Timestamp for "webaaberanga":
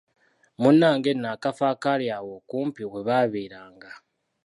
2.91-3.91